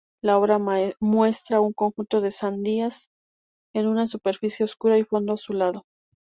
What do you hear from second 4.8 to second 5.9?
y fondo azulado.